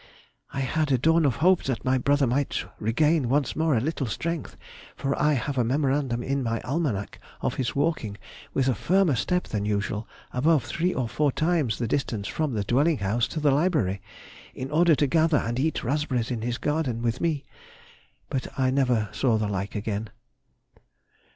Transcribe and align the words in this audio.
_—I 0.51 0.61
had 0.61 0.91
a 0.91 0.97
dawn 0.97 1.27
of 1.27 1.35
hope 1.45 1.61
that 1.65 1.85
my 1.85 1.99
brother 1.99 2.25
might 2.25 2.65
regain 2.79 3.29
once 3.29 3.55
more 3.55 3.77
a 3.77 3.79
little 3.79 4.07
strength, 4.07 4.57
for 4.95 5.15
I 5.21 5.33
have 5.33 5.59
a 5.59 5.63
memorandum 5.63 6.23
in 6.23 6.41
my 6.41 6.59
almanac 6.61 7.19
of 7.41 7.53
his 7.61 7.75
walking 7.75 8.17
with 8.51 8.67
a 8.67 8.73
firmer 8.73 9.13
step 9.15 9.43
than 9.49 9.63
usual 9.63 10.07
above 10.31 10.63
three 10.63 10.91
or 10.91 11.07
four 11.07 11.31
times 11.31 11.77
the 11.77 11.87
distance 11.87 12.27
from 12.27 12.53
the 12.55 12.63
dwelling 12.63 12.97
house 12.97 13.27
to 13.27 13.39
the 13.39 13.51
library, 13.51 14.01
in 14.55 14.71
order 14.71 14.95
to 14.95 15.05
gather 15.05 15.37
and 15.37 15.59
eat 15.59 15.83
raspberries, 15.83 16.31
in 16.31 16.41
his 16.41 16.57
garden, 16.57 17.03
with 17.03 17.21
me. 17.21 17.45
But 18.31 18.47
I 18.59 18.71
never 18.71 19.07
saw 19.11 19.37
the 19.37 19.47
like 19.47 19.75
again. 19.75 20.09